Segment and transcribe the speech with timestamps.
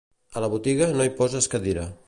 [0.39, 1.89] A la botiga no hi poses cadira.